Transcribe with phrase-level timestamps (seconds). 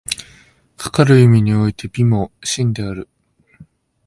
[0.77, 3.07] かかる意味において美も真である。